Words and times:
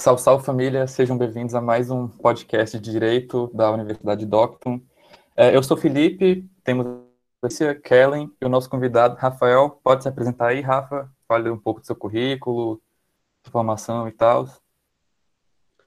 Salve, 0.00 0.22
salve 0.22 0.46
família, 0.46 0.86
sejam 0.86 1.18
bem-vindos 1.18 1.54
a 1.54 1.60
mais 1.60 1.90
um 1.90 2.08
podcast 2.08 2.80
de 2.80 2.90
Direito 2.90 3.50
da 3.52 3.70
Universidade 3.70 4.24
Docton. 4.24 4.80
É, 5.36 5.54
eu 5.54 5.62
sou 5.62 5.76
Felipe, 5.76 6.48
temos 6.64 6.86
a 7.44 7.74
Kellen 7.74 8.32
e 8.40 8.46
o 8.46 8.48
nosso 8.48 8.70
convidado, 8.70 9.16
Rafael. 9.16 9.78
Pode 9.84 10.02
se 10.02 10.08
apresentar 10.08 10.48
aí, 10.48 10.62
Rafa? 10.62 11.12
Fale 11.28 11.50
um 11.50 11.58
pouco 11.58 11.80
do 11.80 11.86
seu 11.86 11.94
currículo, 11.94 12.80
sua 13.44 13.52
formação 13.52 14.08
e 14.08 14.12
tal. 14.12 14.46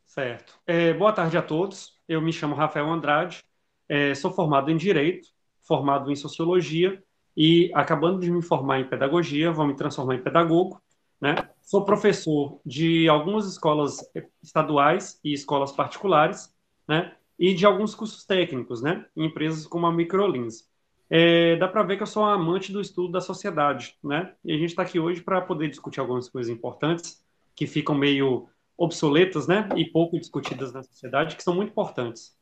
Certo. 0.06 0.60
É, 0.68 0.94
boa 0.94 1.12
tarde 1.12 1.36
a 1.36 1.42
todos. 1.42 2.00
Eu 2.08 2.22
me 2.22 2.32
chamo 2.32 2.54
Rafael 2.54 2.88
Andrade, 2.92 3.44
é, 3.90 4.14
sou 4.14 4.32
formado 4.32 4.70
em 4.70 4.78
Direito, 4.78 5.28
formado 5.64 6.12
em 6.12 6.16
Sociologia 6.16 7.04
e 7.36 7.72
acabando 7.74 8.20
de 8.20 8.30
me 8.30 8.44
formar 8.44 8.80
em 8.80 8.88
Pedagogia, 8.88 9.52
vou 9.52 9.66
me 9.66 9.76
transformar 9.76 10.14
em 10.14 10.22
pedagogo. 10.22 10.80
Né? 11.20 11.34
Sou 11.64 11.86
professor 11.86 12.60
de 12.66 13.08
algumas 13.08 13.48
escolas 13.48 13.98
estaduais 14.44 15.20
e 15.24 15.34
escolas 15.34 15.72
particulares, 15.72 16.54
né? 16.88 17.16
E 17.40 17.54
de 17.54 17.66
alguns 17.66 17.96
cursos 17.96 18.26
técnicos, 18.26 18.82
né? 18.82 19.06
Em 19.16 19.26
empresas 19.26 19.66
como 19.66 19.88
a 19.88 19.92
Microlins. 19.92 20.70
É, 21.10 21.56
dá 21.56 21.68
para 21.68 21.84
ver 21.84 21.98
que 21.98 22.04
eu 22.04 22.08
sou 22.08 22.24
um 22.24 22.28
amante 22.28 22.72
do 22.72 22.82
estudo 22.82 23.14
da 23.14 23.22
sociedade, 23.22 23.98
né? 24.04 24.34
E 24.44 24.54
a 24.54 24.58
gente 24.58 24.70
está 24.70 24.84
aqui 24.84 25.00
hoje 25.00 25.22
para 25.22 25.42
poder 25.42 25.70
discutir 25.70 26.02
algumas 26.02 26.30
coisas 26.30 26.52
importantes 26.52 27.24
que 27.56 27.66
ficam 27.66 27.96
meio 27.96 28.50
obsoletas, 28.78 29.48
né? 29.48 29.70
E 29.76 29.86
pouco 29.86 30.20
discutidas 30.20 30.74
na 30.74 30.84
sociedade, 30.84 31.36
que 31.36 31.44
são 31.44 31.56
muito 31.56 31.70
importantes. 31.70 32.38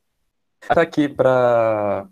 Está 0.62 0.82
aqui 0.82 1.08
para 1.08 2.08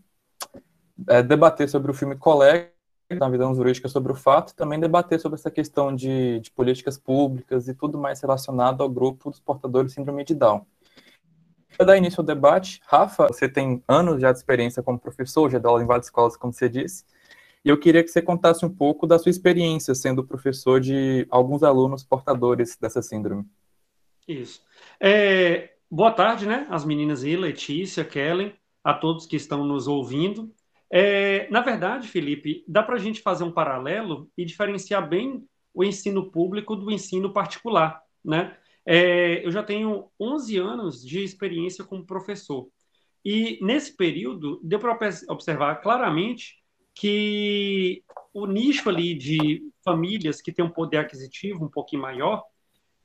é, 1.08 1.24
debater 1.24 1.68
sobre 1.68 1.90
o 1.90 1.94
filme 1.94 2.16
Colega, 2.16 2.72
na 3.18 3.30
visão 3.30 3.56
jurídica 3.56 3.88
sobre 3.88 4.12
o 4.12 4.16
fato, 4.16 4.52
e 4.52 4.56
também 4.56 4.80
debater 4.80 5.20
sobre 5.20 5.40
essa 5.40 5.50
questão 5.50 5.96
de, 5.96 6.40
de, 6.40 6.52
políticas 6.52 6.98
públicas 6.98 7.68
e 7.68 7.74
tudo 7.74 7.98
mais 7.98 8.22
relacionado 8.22 8.82
ao 8.82 8.90
grupo 8.90 9.30
dos 9.32 9.40
portadores 9.40 9.92
de 9.92 9.96
síndrome 9.96 10.24
de 10.24 10.36
Down. 10.36 10.66
Para 11.76 11.88
dar 11.88 11.98
início 11.98 12.22
ao 12.22 12.26
debate, 12.26 12.82
Rafa, 12.86 13.28
você 13.28 13.48
tem 13.48 13.84
anos 13.88 14.22
já 14.22 14.32
de 14.32 14.38
experiência 14.38 14.84
como 14.84 15.00
professor, 15.00 15.50
já 15.50 15.58
deu 15.58 15.72
aula 15.72 15.84
em 15.84 15.88
várias 15.88 16.08
escolas, 16.08 16.38
como 16.38 16.54
você 16.54 16.70
disse, 16.70 17.04
e 17.64 17.70
eu 17.70 17.80
queria 17.80 18.04
que 18.04 18.10
você 18.10 18.22
contasse 18.22 18.66
um 18.66 18.74
pouco 18.74 19.08
da 19.08 19.18
sua 19.18 19.30
experiência 19.30 19.96
sendo 19.96 20.24
professor 20.24 20.80
de 20.80 21.26
alguns 21.30 21.64
alunos 21.64 22.04
portadores 22.04 22.78
dessa 22.78 23.02
síndrome. 23.02 23.46
Isso. 24.28 24.62
É, 25.00 25.72
boa 25.90 26.12
tarde, 26.12 26.46
né, 26.46 26.68
as 26.70 26.86
meninas 26.86 27.24
aí, 27.24 27.36
Letícia, 27.36 28.06
Kellen, 28.06 28.54
a 28.84 28.94
todos 28.94 29.26
que 29.26 29.36
estão 29.36 29.64
nos 29.64 29.88
ouvindo. 29.88 30.54
É, 30.92 31.48
na 31.50 31.62
verdade, 31.62 32.08
Felipe, 32.08 32.64
dá 32.68 32.82
para 32.82 32.96
a 32.96 33.00
gente 33.00 33.22
fazer 33.22 33.44
um 33.44 33.52
paralelo 33.52 34.30
e 34.38 34.44
diferenciar 34.44 35.08
bem 35.08 35.48
o 35.74 35.84
ensino 35.84 36.32
público 36.32 36.76
do 36.76 36.92
ensino 36.92 37.32
particular, 37.32 38.02
né? 38.26 38.58
É, 38.86 39.46
eu 39.46 39.52
já 39.52 39.62
tenho 39.62 40.10
11 40.20 40.58
anos 40.58 41.06
de 41.06 41.24
experiência 41.24 41.84
como 41.84 42.06
professor. 42.06 42.68
E 43.24 43.60
nesse 43.62 43.96
período, 43.96 44.60
deu 44.64 44.80
para 44.80 44.98
observar 45.30 45.76
claramente 45.76 46.56
que 46.96 48.04
o 48.34 48.48
nicho 48.48 48.90
ali 48.90 49.14
de 49.14 49.72
famílias 49.84 50.42
que 50.42 50.52
tem 50.52 50.66
um 50.66 50.70
poder 50.70 50.98
aquisitivo 50.98 51.66
um 51.66 51.70
pouquinho 51.70 52.02
maior, 52.02 52.44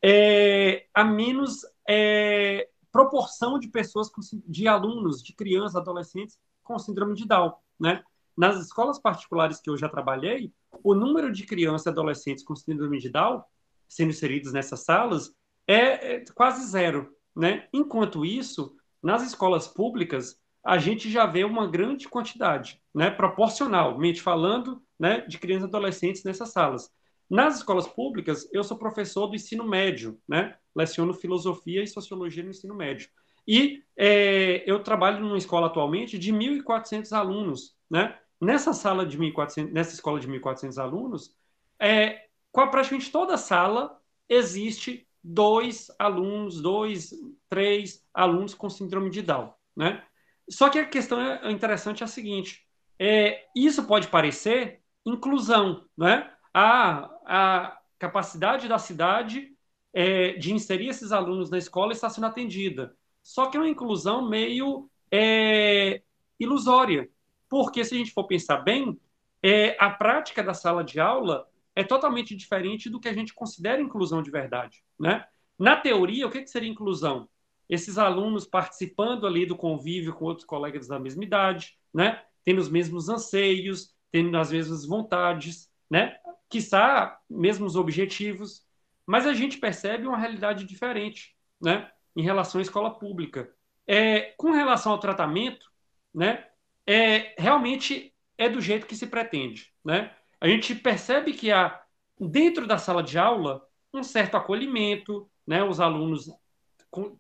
é, 0.03 0.87
a 0.95 1.05
menos 1.05 1.61
é, 1.89 2.69
proporção 2.91 3.59
de 3.59 3.69
pessoas, 3.69 4.11
de 4.47 4.67
alunos, 4.67 5.23
de 5.23 5.35
crianças, 5.35 5.77
adolescentes 5.77 6.39
com 6.63 6.79
síndrome 6.79 7.15
de 7.15 7.27
Down 7.27 7.53
né? 7.79 8.03
Nas 8.37 8.61
escolas 8.61 8.99
particulares 8.99 9.61
que 9.61 9.71
eu 9.71 9.77
já 9.77 9.89
trabalhei, 9.89 10.53
o 10.83 10.95
número 10.95 11.33
de 11.33 11.45
crianças 11.47 11.87
e 11.87 11.89
adolescentes 11.91 12.45
com 12.45 12.57
síndrome 12.57 12.99
de 12.99 13.09
Down 13.09 13.43
sendo 13.89 14.11
inseridos 14.11 14.53
nessas 14.53 14.85
salas 14.85 15.33
é, 15.67 16.17
é 16.17 16.25
quase 16.35 16.67
zero, 16.67 17.15
né? 17.35 17.69
Enquanto 17.73 18.25
isso, 18.25 18.75
nas 19.03 19.23
escolas 19.23 19.69
públicas, 19.69 20.37
a 20.65 20.79
gente 20.79 21.11
já 21.11 21.27
vê 21.27 21.45
uma 21.45 21.67
grande 21.67 22.09
quantidade, 22.09 22.81
né, 22.95 23.11
proporcionalmente 23.11 24.23
falando, 24.23 24.83
né, 24.99 25.21
de 25.21 25.39
crianças 25.39 25.67
e 25.67 25.69
adolescentes 25.69 26.25
nessas 26.25 26.53
salas. 26.53 26.91
Nas 27.29 27.57
escolas 27.57 27.87
públicas, 27.87 28.49
eu 28.53 28.65
sou 28.65 28.79
professor 28.79 29.27
do 29.27 29.37
ensino 29.37 29.69
médio, 29.69 30.19
né, 30.27 30.57
leciono 30.75 31.13
filosofia 31.13 31.83
e 31.83 31.87
sociologia 31.87 32.43
no 32.43 32.51
ensino 32.51 32.75
médio. 32.75 33.11
E 33.47 33.83
é, 33.97 34.63
eu 34.67 34.83
trabalho 34.83 35.21
numa 35.21 35.39
escola 35.39 35.67
atualmente 35.67 36.19
de 36.19 36.33
1.400 36.33 37.13
alunos, 37.13 37.77
né? 37.91 38.19
Nessa 38.41 38.73
sala 38.73 39.07
de 39.07 39.19
1.400, 39.19 39.71
nessa 39.71 39.95
escola 39.95 40.19
de 40.19 40.29
1.400 40.29 40.79
alunos, 40.79 41.37
é, 41.81 42.25
com 42.51 42.67
praticamente 42.69 43.11
toda 43.11 43.35
a 43.35 43.39
sala 43.39 43.99
existe 44.29 45.07
dois 45.23 45.91
alunos, 45.99 46.61
dois, 46.61 47.15
três 47.49 48.05
alunos 48.13 48.55
com 48.55 48.69
síndrome 48.69 49.11
de 49.11 49.23
Down, 49.23 49.53
né? 49.77 50.03
Só 50.51 50.69
que 50.69 50.79
a 50.79 50.87
questão 50.87 51.21
é 51.21 51.51
interessante 51.51 52.03
é 52.03 52.05
a 52.05 52.09
seguinte: 52.09 52.67
é, 52.99 53.45
isso 53.57 53.85
pode 53.85 54.09
parecer 54.09 54.81
inclusão, 55.07 55.85
né? 55.97 56.31
A, 56.53 57.11
a 57.27 57.79
capacidade 57.99 58.69
da 58.69 58.79
cidade 58.79 59.51
é, 59.93 60.33
de 60.33 60.53
inserir 60.53 60.89
esses 60.89 61.13
alunos 61.13 61.51
na 61.51 61.59
escola 61.59 61.93
está 61.93 62.11
sendo 62.11 62.27
atendida. 62.27 62.95
Só 63.25 63.47
que 63.47 63.57
é 63.57 63.61
uma 63.61 63.69
inclusão 63.69 64.29
meio 64.29 64.89
é, 65.11 66.03
ilusória, 66.39 67.09
porque 67.49 67.83
se 67.85 67.95
a 67.95 67.99
gente 67.99 68.13
for 68.13 68.25
pensar 68.25 68.59
bem, 68.59 69.01
é, 69.43 69.77
a 69.81 69.91
prática 69.91 70.43
da 70.43 70.53
sala 70.53 70.85
de 70.85 71.01
aula 71.01 71.49
é 71.75 71.83
totalmente 71.83 72.37
diferente 72.37 72.91
do 72.91 73.01
que 73.01 73.09
a 73.09 73.13
gente 73.15 73.35
considera 73.35 73.81
inclusão 73.81 74.23
de 74.23 74.31
verdade, 74.31 74.85
né? 75.01 75.27
Na 75.59 75.77
teoria, 75.77 76.27
o 76.27 76.31
que, 76.31 76.43
que 76.43 76.51
seria 76.51 76.69
inclusão? 76.69 77.29
Esses 77.69 77.97
alunos 77.97 78.47
participando 78.47 79.27
ali 79.27 79.47
do 79.47 79.57
convívio 79.57 80.13
com 80.13 80.27
outros 80.27 80.47
colegas 80.47 80.87
da 80.87 80.99
mesma 80.99 81.25
idade, 81.25 81.79
né? 81.93 82.23
Tendo 82.45 82.61
os 82.61 82.69
mesmos 82.69 83.09
anseios, 83.09 83.95
tendo 84.13 84.37
as 84.37 84.53
mesmas 84.53 84.85
vontades, 84.85 85.71
né? 85.89 86.19
Quiçá, 86.49 87.19
mesmos 87.29 87.75
objetivos, 87.75 88.67
mas 89.07 89.27
a 89.27 89.33
gente 89.33 89.59
percebe 89.59 90.07
uma 90.07 90.19
realidade 90.19 90.65
diferente, 90.65 91.35
né? 91.61 91.91
Em 92.17 92.23
relação 92.23 92.59
à 92.59 92.63
escola 92.63 92.91
pública. 92.99 93.51
É, 93.87 94.33
com 94.37 94.51
relação 94.51 94.93
ao 94.93 94.99
tratamento, 94.99 95.71
né, 96.13 96.47
é, 96.87 97.35
realmente 97.39 98.15
é 98.37 98.49
do 98.49 98.61
jeito 98.61 98.87
que 98.87 98.97
se 98.97 99.07
pretende. 99.07 99.73
Né? 99.85 100.11
A 100.41 100.49
gente 100.49 100.75
percebe 100.75 101.33
que 101.33 101.51
há, 101.51 101.83
dentro 102.19 102.67
da 102.67 102.79
sala 102.79 103.03
de 103.03 103.19
aula, 103.19 103.67
um 103.93 104.03
certo 104.03 104.37
acolhimento, 104.37 105.29
né, 105.47 105.63
os 105.63 105.81
alunos 105.81 106.31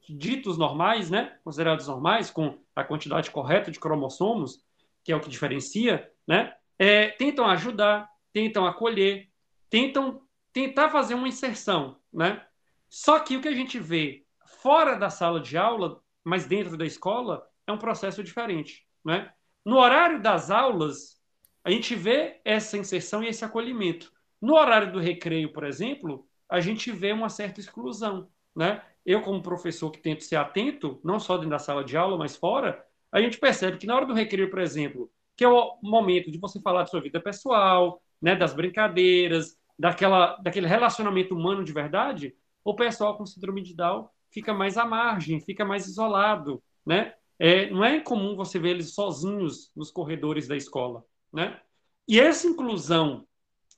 ditos 0.09 0.57
normais, 0.57 1.11
né, 1.11 1.37
considerados 1.43 1.89
normais, 1.89 2.31
com 2.31 2.59
a 2.75 2.85
quantidade 2.85 3.31
correta 3.31 3.71
de 3.71 3.81
cromossomos, 3.81 4.65
que 5.03 5.13
é 5.13 5.17
o 5.17 5.21
que 5.21 5.29
diferencia, 5.29 6.11
né, 6.27 6.55
é, 6.79 7.09
tentam 7.09 7.47
ajudar, 7.47 8.09
tentam 8.33 8.67
acolher, 8.67 9.29
tentam 9.69 10.23
tentar 10.53 10.91
fazer 10.91 11.15
uma 11.15 11.29
inserção, 11.29 11.97
né? 12.13 12.45
Só 12.89 13.19
que 13.19 13.37
o 13.37 13.41
que 13.41 13.49
a 13.49 13.55
gente 13.55 13.79
vê 13.79 14.24
fora 14.65 14.97
da 14.97 15.11
sala 15.11 15.41
de 15.41 15.59
aula, 15.59 16.01
mas 16.25 16.47
dentro 16.47 16.75
da 16.79 16.87
escola, 16.87 17.47
é 17.67 17.73
um 17.73 17.77
processo 17.77 18.25
diferente. 18.25 18.87
Né? 19.05 19.31
No 19.63 19.77
horário 19.77 20.23
das 20.23 20.51
aulas, 20.51 21.21
a 21.63 21.71
gente 21.71 21.95
vê 21.95 22.41
essa 22.47 22.79
inserção 22.79 23.23
e 23.23 23.29
esse 23.29 23.45
acolhimento. 23.45 24.11
No 24.41 24.55
horário 24.55 24.91
do 24.91 24.99
recreio, 24.99 25.53
por 25.53 25.65
exemplo, 25.65 26.27
a 26.49 26.61
gente 26.61 26.91
vê 26.91 27.13
uma 27.13 27.29
certa 27.29 27.61
exclusão. 27.61 28.31
Né? 28.57 28.83
Eu, 29.05 29.21
como 29.21 29.43
professor 29.43 29.91
que 29.91 30.01
tento 30.01 30.25
ser 30.25 30.37
atento, 30.37 30.99
não 31.05 31.21
só 31.21 31.35
dentro 31.37 31.51
da 31.51 31.59
sala 31.59 31.85
de 31.85 31.95
aula, 31.95 32.17
mas 32.17 32.35
fora, 32.35 32.83
a 33.13 33.21
gente 33.21 33.37
percebe 33.37 33.77
que 33.77 33.87
na 33.87 33.95
hora 33.95 34.07
do 34.07 34.15
recreio, 34.15 34.49
por 34.49 34.61
exemplo, 34.61 35.13
que 35.37 35.45
é 35.45 35.49
o 35.49 35.79
momento 35.83 36.31
de 36.31 36.39
você 36.39 36.59
falar 36.59 36.85
de 36.85 36.91
sua 36.91 37.03
vida 37.03 37.21
pessoal, 37.21 38.03
né, 38.21 38.35
das 38.35 38.55
brincadeiras, 38.55 39.59
daquela, 39.79 40.37
daquele 40.37 40.67
relacionamento 40.67 41.35
humano 41.35 41.63
de 41.63 41.73
verdade, 41.73 42.35
o 42.65 42.75
pessoal 42.75 43.19
com 43.19 43.27
síndrome 43.27 43.61
de 43.61 43.77
Down 43.77 44.09
fica 44.35 44.53
mais 44.53 44.77
à 44.77 44.85
margem, 44.85 45.41
fica 45.41 45.65
mais 45.65 45.87
isolado, 45.87 46.61
né? 46.85 47.15
É, 47.39 47.71
não 47.71 47.85
é 47.85 48.01
comum 48.01 48.35
você 48.35 48.59
ver 48.59 48.71
eles 48.71 48.93
sozinhos 48.93 49.71
nos 49.75 49.91
corredores 49.91 50.49
da 50.49 50.57
escola, 50.57 51.05
né? 51.33 51.61
E 52.07 52.19
essa 52.19 52.47
inclusão, 52.47 53.27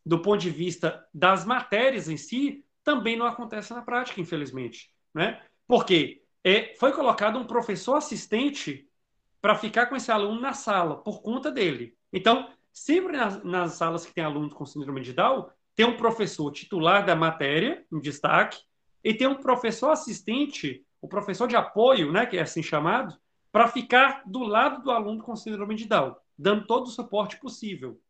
do 0.05 0.21
ponto 0.21 0.41
de 0.41 0.51
vista 0.51 1.07
das 1.13 1.45
matérias 1.45 2.09
em 2.09 2.17
si, 2.17 2.65
também 2.83 3.17
não 3.17 3.27
acontece 3.27 3.73
na 3.75 3.83
prática, 3.83 4.21
infelizmente, 4.21 4.91
né? 5.15 5.43
Porque 5.67 6.23
é, 6.43 6.75
foi 6.79 6.93
colocado 6.93 7.39
um 7.39 7.47
professor 7.47 7.97
assistente 7.97 8.89
para 9.43 9.55
ficar 9.55 9.87
com 9.87 9.97
esse 9.97 10.11
aluno 10.11 10.41
na 10.41 10.55
sala, 10.55 10.97
por 11.03 11.21
conta 11.21 11.51
dele. 11.51 11.95
Então, 12.13 12.51
sempre 12.73 13.17
nas, 13.17 13.45
nas 13.45 13.73
salas 13.75 14.07
que 14.07 14.15
tem 14.15 14.25
alunos 14.25 14.55
com 14.55 14.65
síndrome 14.65 15.03
de 15.03 15.13
Down, 15.13 15.49
tem 15.75 15.85
um 15.85 15.97
professor 15.97 16.51
titular 16.51 17.05
da 17.05 17.15
matéria, 17.15 17.85
em 17.93 18.01
destaque, 18.01 18.59
e 19.07 19.15
tem 19.15 19.29
um 19.29 19.37
professor 19.37 19.91
assistente, 19.91 20.85
o 21.01 21.07
professor 21.07 21.47
de 21.47 21.55
apoio, 21.55 22.11
né, 22.11 22.27
que 22.27 22.37
é 22.37 22.43
assim 22.43 22.61
chamado, 22.61 23.17
para 23.53 23.69
ficar 23.69 24.25
do 24.27 24.41
lado 24.41 24.83
do 24.83 24.91
aluno 24.91 25.23
com 25.23 25.37
síndrome 25.37 25.77
de 25.77 25.87
Down, 25.87 26.17
dando 26.37 26.67
todo 26.67 26.89
o 26.89 26.91
suporte 26.91 27.39
possível. 27.39 28.01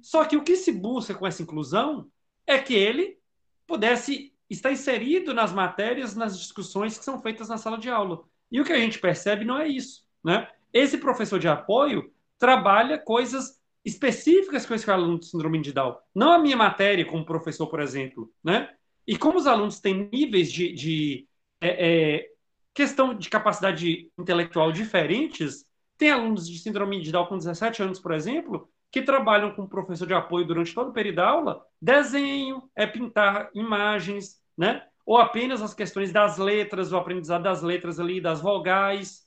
Só 0.00 0.24
que 0.24 0.34
o 0.34 0.42
que 0.42 0.56
se 0.56 0.72
busca 0.72 1.14
com 1.14 1.26
essa 1.26 1.42
inclusão 1.42 2.10
é 2.46 2.58
que 2.58 2.72
ele 2.72 3.18
pudesse 3.66 4.32
está 4.48 4.72
inserido 4.72 5.34
nas 5.34 5.52
matérias, 5.52 6.16
nas 6.16 6.38
discussões 6.38 6.96
que 6.96 7.04
são 7.04 7.20
feitas 7.20 7.50
na 7.50 7.58
sala 7.58 7.76
de 7.76 7.90
aula. 7.90 8.24
E 8.50 8.58
o 8.58 8.64
que 8.64 8.72
a 8.72 8.78
gente 8.78 8.98
percebe 8.98 9.44
não 9.44 9.58
é 9.58 9.68
isso. 9.68 10.06
Né? 10.24 10.48
Esse 10.72 10.96
professor 10.96 11.38
de 11.38 11.48
apoio 11.48 12.10
trabalha 12.38 12.96
coisas 12.96 13.60
específicas 13.84 14.64
com 14.64 14.74
esse 14.74 14.90
aluno 14.90 15.18
de 15.18 15.26
síndrome 15.26 15.60
de 15.60 15.72
Down. 15.72 15.96
Não 16.14 16.32
a 16.32 16.38
minha 16.38 16.56
matéria 16.56 17.04
como 17.04 17.26
professor, 17.26 17.66
por 17.66 17.80
exemplo. 17.80 18.32
Né? 18.42 18.74
E 19.06 19.16
como 19.16 19.38
os 19.38 19.46
alunos 19.46 19.80
têm 19.80 20.08
níveis 20.12 20.50
de, 20.50 20.72
de 20.72 21.28
é, 21.60 22.16
é, 22.16 22.30
questão 22.74 23.14
de 23.14 23.30
capacidade 23.30 24.10
intelectual 24.18 24.72
diferentes, 24.72 25.64
tem 25.96 26.10
alunos 26.10 26.48
de 26.48 26.58
síndrome 26.58 27.00
de 27.00 27.12
Down 27.12 27.26
com 27.26 27.38
17 27.38 27.82
anos, 27.82 27.98
por 27.98 28.12
exemplo, 28.12 28.68
que 28.90 29.02
trabalham 29.02 29.54
com 29.54 29.66
professor 29.66 30.06
de 30.06 30.14
apoio 30.14 30.46
durante 30.46 30.74
todo 30.74 30.90
o 30.90 30.92
período 30.92 31.16
da 31.16 31.28
aula, 31.28 31.64
desenho, 31.80 32.68
é 32.74 32.86
pintar 32.86 33.50
imagens, 33.54 34.40
né? 34.56 34.86
Ou 35.04 35.18
apenas 35.18 35.62
as 35.62 35.72
questões 35.72 36.12
das 36.12 36.36
letras, 36.36 36.92
o 36.92 36.96
aprendizado 36.96 37.42
das 37.42 37.62
letras 37.62 38.00
ali, 38.00 38.20
das 38.20 38.40
vogais. 38.40 39.24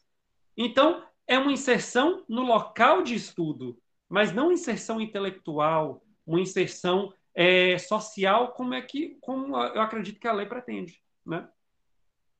Então, 0.58 1.04
é 1.26 1.38
uma 1.38 1.52
inserção 1.52 2.24
no 2.28 2.42
local 2.42 3.02
de 3.02 3.16
estudo, 3.16 3.78
mas 4.10 4.34
não 4.34 4.52
inserção 4.52 5.00
intelectual, 5.00 6.04
uma 6.26 6.42
inserção 6.42 7.14
é, 7.40 7.78
social, 7.78 8.50
como 8.50 8.74
é 8.74 8.82
que, 8.82 9.18
como 9.22 9.56
eu 9.56 9.82
acredito 9.82 10.20
que 10.20 10.28
a 10.28 10.34
lei 10.34 10.46
pretende, 10.46 11.00
né? 11.26 11.48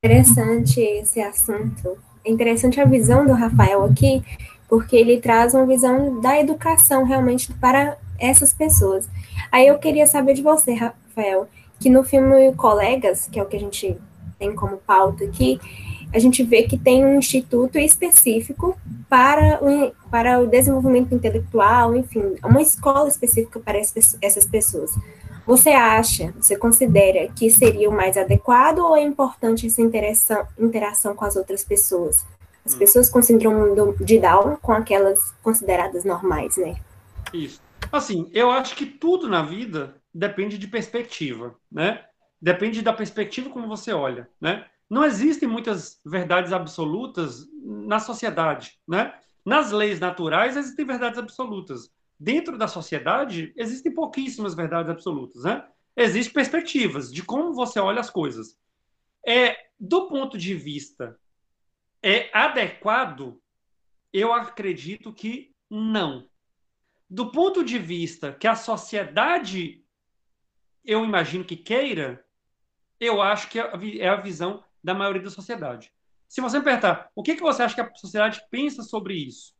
Interessante 0.04 0.78
esse 0.78 1.22
assunto. 1.22 1.96
É 2.22 2.30
interessante 2.30 2.78
a 2.78 2.84
visão 2.84 3.24
do 3.24 3.32
Rafael 3.32 3.82
aqui, 3.82 4.22
porque 4.68 4.94
ele 4.94 5.18
traz 5.18 5.54
uma 5.54 5.64
visão 5.64 6.20
da 6.20 6.38
educação 6.38 7.04
realmente 7.04 7.50
para 7.54 7.96
essas 8.18 8.52
pessoas. 8.52 9.08
Aí 9.50 9.68
eu 9.68 9.78
queria 9.78 10.06
saber 10.06 10.34
de 10.34 10.42
você, 10.42 10.74
Rafael, 10.74 11.48
que 11.80 11.88
no 11.88 12.04
filme 12.04 12.54
Colegas, 12.54 13.26
que 13.26 13.40
é 13.40 13.42
o 13.42 13.46
que 13.46 13.56
a 13.56 13.60
gente 13.60 13.96
tem 14.38 14.54
como 14.54 14.76
pauta 14.76 15.24
aqui, 15.24 15.58
a 16.12 16.18
gente 16.18 16.42
vê 16.42 16.64
que 16.64 16.76
tem 16.76 17.04
um 17.04 17.18
instituto 17.18 17.78
específico 17.78 18.78
para 19.08 19.62
o, 19.62 19.92
para 20.10 20.40
o 20.40 20.46
desenvolvimento 20.46 21.14
intelectual, 21.14 21.94
enfim, 21.94 22.36
uma 22.42 22.60
escola 22.60 23.08
específica 23.08 23.60
para 23.60 23.78
essas 23.78 24.44
pessoas. 24.46 24.90
Você 25.46 25.70
acha, 25.70 26.32
você 26.38 26.56
considera 26.56 27.28
que 27.28 27.50
seria 27.50 27.88
o 27.88 27.92
mais 27.92 28.16
adequado 28.16 28.78
ou 28.78 28.96
é 28.96 29.02
importante 29.02 29.66
essa 29.66 29.80
interação, 29.80 30.46
interação 30.58 31.14
com 31.14 31.24
as 31.24 31.36
outras 31.36 31.64
pessoas? 31.64 32.24
As 32.64 32.74
hum. 32.74 32.78
pessoas 32.78 33.08
com 33.08 33.22
síndrome 33.22 33.96
de 34.00 34.18
Down 34.18 34.56
com 34.60 34.72
aquelas 34.72 35.32
consideradas 35.42 36.04
normais, 36.04 36.56
né? 36.56 36.76
Isso. 37.32 37.60
Assim, 37.90 38.30
eu 38.32 38.50
acho 38.50 38.76
que 38.76 38.86
tudo 38.86 39.28
na 39.28 39.42
vida 39.42 39.96
depende 40.14 40.58
de 40.58 40.68
perspectiva, 40.68 41.54
né? 41.70 42.04
Depende 42.40 42.82
da 42.82 42.92
perspectiva 42.92 43.50
como 43.50 43.66
você 43.66 43.92
olha, 43.92 44.28
né? 44.40 44.66
Não 44.90 45.04
existem 45.04 45.48
muitas 45.48 46.00
verdades 46.04 46.52
absolutas 46.52 47.46
na 47.62 48.00
sociedade, 48.00 48.80
né? 48.88 49.16
Nas 49.46 49.70
leis 49.70 50.00
naturais 50.00 50.56
existem 50.56 50.84
verdades 50.84 51.18
absolutas. 51.18 51.92
Dentro 52.18 52.58
da 52.58 52.66
sociedade 52.66 53.52
existem 53.56 53.94
pouquíssimas 53.94 54.52
verdades 54.52 54.90
absolutas, 54.90 55.44
né? 55.44 55.64
Existem 55.96 56.34
perspectivas 56.34 57.12
de 57.12 57.22
como 57.22 57.54
você 57.54 57.78
olha 57.78 58.00
as 58.00 58.10
coisas. 58.10 58.58
É 59.24 59.56
do 59.78 60.08
ponto 60.08 60.36
de 60.36 60.54
vista 60.54 61.16
é 62.02 62.28
adequado? 62.36 63.40
Eu 64.12 64.32
acredito 64.32 65.12
que 65.12 65.54
não. 65.70 66.28
Do 67.08 67.30
ponto 67.30 67.64
de 67.64 67.78
vista 67.78 68.32
que 68.32 68.48
a 68.48 68.56
sociedade, 68.56 69.84
eu 70.84 71.04
imagino 71.04 71.44
que 71.44 71.56
queira, 71.56 72.24
eu 72.98 73.22
acho 73.22 73.48
que 73.48 73.58
é 73.58 74.08
a 74.08 74.16
visão 74.16 74.64
da 74.82 74.94
maioria 74.94 75.22
da 75.22 75.30
sociedade. 75.30 75.92
Se 76.28 76.40
você 76.40 76.58
me 76.58 76.64
perguntar, 76.64 77.10
o 77.14 77.22
que, 77.22 77.34
que 77.34 77.42
você 77.42 77.62
acha 77.62 77.74
que 77.74 77.80
a 77.80 77.94
sociedade 77.94 78.40
pensa 78.50 78.82
sobre 78.82 79.14
isso? 79.14 79.54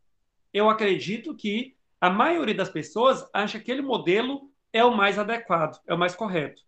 Eu 0.52 0.70
acredito 0.70 1.34
que 1.34 1.76
a 2.00 2.08
maioria 2.08 2.54
das 2.54 2.70
pessoas 2.70 3.28
acha 3.32 3.58
que 3.58 3.70
aquele 3.70 3.82
modelo 3.82 4.50
é 4.72 4.84
o 4.84 4.96
mais 4.96 5.18
adequado, 5.18 5.80
é 5.86 5.94
o 5.94 5.98
mais 5.98 6.14
correto. 6.14 6.62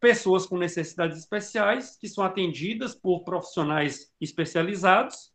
Pessoas 0.00 0.46
com 0.46 0.56
necessidades 0.56 1.18
especiais, 1.18 1.96
que 1.96 2.08
são 2.08 2.24
atendidas 2.24 2.94
por 2.94 3.24
profissionais 3.24 4.12
especializados, 4.20 5.32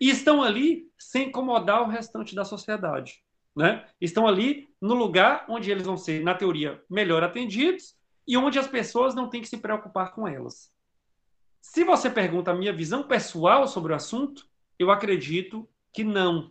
e 0.00 0.10
estão 0.10 0.42
ali 0.42 0.88
sem 0.98 1.28
incomodar 1.28 1.82
o 1.82 1.88
restante 1.88 2.34
da 2.34 2.44
sociedade. 2.44 3.22
Né? 3.54 3.84
Estão 4.00 4.26
ali 4.26 4.68
no 4.80 4.94
lugar 4.94 5.44
onde 5.48 5.70
eles 5.70 5.86
vão 5.86 5.96
ser, 5.96 6.22
na 6.22 6.34
teoria, 6.34 6.82
melhor 6.88 7.24
atendidos 7.24 7.96
e 8.28 8.36
onde 8.36 8.58
as 8.58 8.66
pessoas 8.66 9.14
não 9.14 9.28
têm 9.28 9.40
que 9.40 9.48
se 9.48 9.56
preocupar 9.56 10.12
com 10.12 10.28
elas. 10.28 10.70
Se 11.72 11.84
você 11.84 12.08
pergunta 12.08 12.52
a 12.52 12.54
minha 12.54 12.72
visão 12.72 13.02
pessoal 13.02 13.66
sobre 13.66 13.92
o 13.92 13.96
assunto, 13.96 14.48
eu 14.78 14.90
acredito 14.90 15.68
que 15.92 16.04
não. 16.04 16.50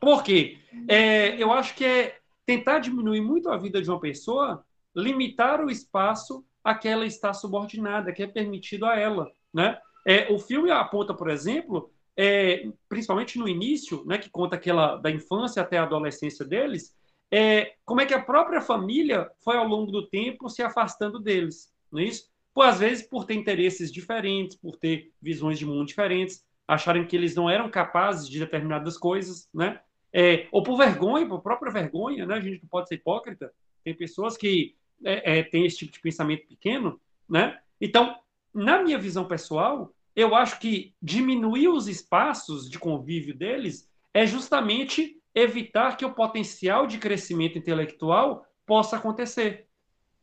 Por 0.00 0.24
quê? 0.24 0.58
É, 0.88 1.40
eu 1.40 1.52
acho 1.52 1.74
que 1.76 1.84
é 1.84 2.18
tentar 2.44 2.80
diminuir 2.80 3.20
muito 3.20 3.50
a 3.50 3.56
vida 3.56 3.80
de 3.80 3.88
uma 3.88 4.00
pessoa, 4.00 4.64
limitar 4.94 5.64
o 5.64 5.70
espaço 5.70 6.44
a 6.64 6.74
que 6.74 6.88
ela 6.88 7.06
está 7.06 7.32
subordinada, 7.32 8.12
que 8.12 8.22
é 8.22 8.26
permitido 8.26 8.86
a 8.86 8.98
ela. 8.98 9.30
Né? 9.54 9.78
É, 10.06 10.32
o 10.32 10.38
filme 10.38 10.70
aponta, 10.70 11.14
por 11.14 11.30
exemplo, 11.30 11.92
é, 12.16 12.68
principalmente 12.88 13.38
no 13.38 13.46
início, 13.46 14.04
né, 14.06 14.18
que 14.18 14.30
conta 14.30 14.56
aquela 14.56 14.96
da 14.96 15.10
infância 15.10 15.62
até 15.62 15.78
a 15.78 15.84
adolescência 15.84 16.44
deles, 16.44 16.92
é, 17.30 17.74
como 17.84 18.00
é 18.00 18.06
que 18.06 18.14
a 18.14 18.22
própria 18.22 18.60
família 18.60 19.30
foi 19.44 19.56
ao 19.56 19.68
longo 19.68 19.92
do 19.92 20.08
tempo 20.08 20.48
se 20.48 20.62
afastando 20.62 21.20
deles, 21.20 21.72
não 21.92 22.00
é 22.00 22.04
isso? 22.04 22.34
Por, 22.56 22.64
às 22.64 22.78
vezes 22.78 23.06
por 23.06 23.26
ter 23.26 23.34
interesses 23.34 23.92
diferentes, 23.92 24.56
por 24.56 24.78
ter 24.78 25.12
visões 25.20 25.58
de 25.58 25.66
mundo 25.66 25.84
diferentes, 25.84 26.42
acharem 26.66 27.06
que 27.06 27.14
eles 27.14 27.34
não 27.34 27.50
eram 27.50 27.68
capazes 27.68 28.26
de 28.26 28.38
determinadas 28.38 28.96
coisas, 28.96 29.46
né? 29.52 29.78
É, 30.10 30.48
ou 30.50 30.62
por 30.62 30.78
vergonha, 30.78 31.28
por 31.28 31.42
própria 31.42 31.70
vergonha, 31.70 32.24
né? 32.24 32.36
A 32.36 32.40
gente 32.40 32.62
não 32.62 32.68
pode 32.70 32.88
ser 32.88 32.94
hipócrita. 32.94 33.52
Tem 33.84 33.94
pessoas 33.94 34.38
que 34.38 34.74
é, 35.04 35.40
é, 35.40 35.42
têm 35.42 35.66
esse 35.66 35.76
tipo 35.76 35.92
de 35.92 36.00
pensamento 36.00 36.48
pequeno, 36.48 36.98
né? 37.28 37.58
Então, 37.78 38.16
na 38.54 38.82
minha 38.82 38.98
visão 38.98 39.28
pessoal, 39.28 39.92
eu 40.16 40.34
acho 40.34 40.58
que 40.58 40.94
diminuir 41.02 41.68
os 41.68 41.88
espaços 41.88 42.70
de 42.70 42.78
convívio 42.78 43.36
deles 43.36 43.86
é 44.14 44.26
justamente 44.26 45.20
evitar 45.34 45.98
que 45.98 46.06
o 46.06 46.14
potencial 46.14 46.86
de 46.86 46.96
crescimento 46.96 47.58
intelectual 47.58 48.46
possa 48.64 48.96
acontecer. 48.96 49.65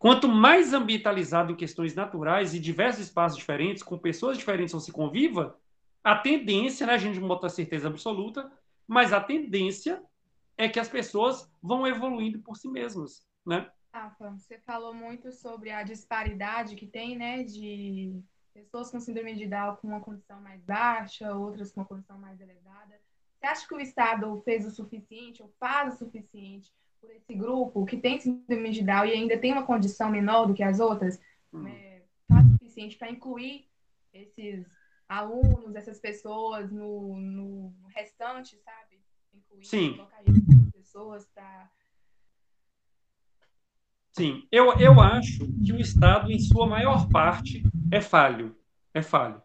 Quanto 0.03 0.27
mais 0.27 0.73
ambientalizado 0.73 1.53
em 1.53 1.55
questões 1.55 1.95
naturais 1.95 2.53
e 2.53 2.59
diversos 2.59 3.05
espaços 3.05 3.37
diferentes, 3.37 3.81
com 3.81 3.97
pessoas 3.97 4.37
diferentes 4.37 4.73
você 4.73 4.91
conviva, 4.91 5.57
a 6.03 6.13
tendência, 6.13 6.85
né, 6.85 6.95
a 6.95 6.97
gente 6.97 7.21
não 7.21 7.27
bota 7.29 7.47
certeza 7.47 7.87
absoluta, 7.87 8.51
mas 8.85 9.13
a 9.13 9.21
tendência 9.21 10.03
é 10.57 10.67
que 10.67 10.77
as 10.77 10.89
pessoas 10.89 11.49
vão 11.61 11.87
evoluindo 11.87 12.37
por 12.39 12.57
si 12.57 12.67
mesmas, 12.67 13.25
né? 13.45 13.71
Rafa, 13.93 14.31
você 14.31 14.57
falou 14.65 14.93
muito 14.93 15.31
sobre 15.31 15.71
a 15.71 15.83
disparidade 15.83 16.75
que 16.75 16.85
tem, 16.85 17.17
né, 17.17 17.41
de 17.41 18.21
pessoas 18.53 18.91
com 18.91 18.99
síndrome 18.99 19.35
de 19.35 19.47
Down 19.47 19.77
com 19.77 19.87
uma 19.87 20.01
condição 20.01 20.41
mais 20.41 20.61
baixa, 20.63 21.33
outras 21.33 21.71
com 21.71 21.79
uma 21.79 21.87
condição 21.87 22.17
mais 22.17 22.41
elevada. 22.41 22.99
Você 23.39 23.47
acha 23.47 23.65
que 23.65 23.73
o 23.73 23.79
Estado 23.79 24.41
fez 24.43 24.65
o 24.65 24.69
suficiente 24.69 25.41
ou 25.41 25.49
faz 25.57 25.93
o 25.93 25.97
suficiente 25.99 26.69
por 27.03 27.11
esse 27.11 27.33
grupo 27.33 27.85
que 27.85 27.97
tem 27.97 28.17
síndrome 28.17 28.71
de 28.71 28.81
Down 28.81 29.05
e 29.05 29.11
ainda 29.11 29.37
tem 29.37 29.51
uma 29.51 29.65
condição 29.65 30.09
menor 30.09 30.47
do 30.47 30.53
que 30.53 30.63
as 30.63 30.79
outras? 30.79 31.19
Hum. 31.51 31.67
É, 31.67 32.01
faz 32.29 32.45
o 32.45 32.51
suficiente 32.53 32.97
para 32.97 33.11
incluir 33.11 33.67
esses 34.13 34.65
alunos, 35.07 35.75
essas 35.75 35.99
pessoas 35.99 36.71
no, 36.71 37.17
no 37.17 37.75
restante, 37.93 38.57
sabe? 38.59 39.01
Incluir, 39.33 39.65
Sim. 39.65 40.07
pessoas 40.71 41.27
para 41.35 41.69
Sim, 44.15 44.47
eu, 44.51 44.77
eu 44.77 45.01
acho 45.01 45.39
que 45.65 45.73
o 45.73 45.79
Estado, 45.79 46.31
em 46.31 46.39
sua 46.39 46.67
maior 46.67 47.09
parte, 47.09 47.63
é 47.91 47.99
falho. 47.99 48.55
É 48.93 49.01
falho. 49.01 49.41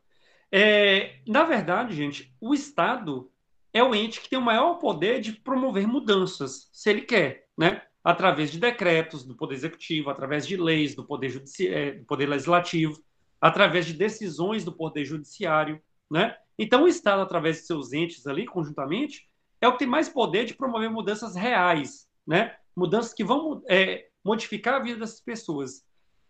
É, 0.52 1.22
na 1.26 1.44
verdade, 1.44 1.96
gente, 1.96 2.34
o 2.38 2.52
Estado 2.52 3.32
é 3.78 3.84
o 3.84 3.94
ente 3.94 4.20
que 4.20 4.28
tem 4.28 4.38
o 4.38 4.42
maior 4.42 4.74
poder 4.74 5.20
de 5.20 5.32
promover 5.32 5.86
mudanças, 5.86 6.68
se 6.72 6.90
ele 6.90 7.02
quer, 7.02 7.46
né? 7.56 7.82
Através 8.02 8.50
de 8.50 8.58
decretos 8.58 9.24
do 9.24 9.36
Poder 9.36 9.54
Executivo, 9.54 10.10
através 10.10 10.46
de 10.46 10.56
leis 10.56 10.94
do 10.94 11.04
Poder, 11.04 11.28
Judici 11.28 11.68
é, 11.68 11.92
do 11.92 12.04
poder 12.04 12.26
Legislativo, 12.26 13.02
através 13.40 13.86
de 13.86 13.92
decisões 13.92 14.64
do 14.64 14.72
Poder 14.72 15.04
Judiciário, 15.04 15.80
né? 16.10 16.36
Então, 16.58 16.84
o 16.84 16.88
Estado, 16.88 17.22
através 17.22 17.58
de 17.58 17.62
seus 17.66 17.92
entes 17.92 18.26
ali, 18.26 18.46
conjuntamente, 18.46 19.28
é 19.60 19.68
o 19.68 19.72
que 19.72 19.80
tem 19.80 19.88
mais 19.88 20.08
poder 20.08 20.44
de 20.44 20.54
promover 20.54 20.90
mudanças 20.90 21.34
reais, 21.34 22.08
né? 22.26 22.56
Mudanças 22.74 23.12
que 23.12 23.24
vão 23.24 23.62
é, 23.68 24.08
modificar 24.24 24.74
a 24.74 24.82
vida 24.82 25.00
dessas 25.00 25.20
pessoas. 25.20 25.84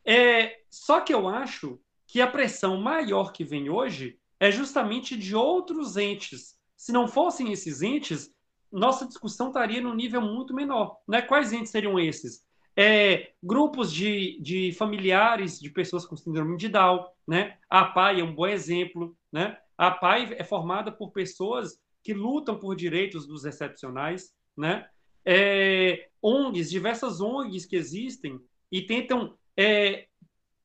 É, 0.04 0.58
só 0.70 1.00
que 1.00 1.12
eu 1.12 1.28
acho 1.28 1.78
que 2.06 2.20
a 2.20 2.26
pressão 2.26 2.80
maior 2.80 3.32
que 3.32 3.44
vem 3.44 3.70
hoje 3.70 4.18
é 4.40 4.50
justamente 4.50 5.16
de 5.16 5.34
outros 5.34 5.96
entes. 5.96 6.57
Se 6.78 6.92
não 6.92 7.06
fossem 7.06 7.52
esses 7.52 7.82
entes, 7.82 8.34
nossa 8.72 9.06
discussão 9.06 9.48
estaria 9.48 9.82
num 9.82 9.94
nível 9.94 10.22
muito 10.22 10.54
menor. 10.54 10.96
Né? 11.06 11.20
Quais 11.20 11.52
entes 11.52 11.70
seriam 11.70 12.00
esses? 12.00 12.48
é, 12.80 13.32
grupos 13.42 13.92
de, 13.92 14.40
de 14.40 14.72
familiares 14.72 15.58
de 15.58 15.68
pessoas 15.68 16.06
com 16.06 16.16
síndrome 16.16 16.56
de 16.56 16.68
Down, 16.68 17.04
né? 17.26 17.58
A 17.68 17.86
PAI 17.86 18.20
é 18.20 18.24
um 18.24 18.32
bom 18.32 18.46
exemplo, 18.46 19.18
né? 19.32 19.58
A 19.76 19.90
PAI 19.90 20.36
é 20.38 20.44
formada 20.44 20.92
por 20.92 21.10
pessoas 21.10 21.76
que 22.04 22.14
lutam 22.14 22.56
por 22.56 22.76
direitos 22.76 23.26
dos 23.26 23.44
excepcionais, 23.44 24.32
né? 24.56 24.88
É, 25.24 26.08
ONGs, 26.22 26.70
diversas 26.70 27.20
ONGs 27.20 27.66
que 27.66 27.74
existem 27.74 28.38
e 28.70 28.82
tentam 28.82 29.36
é, 29.56 30.06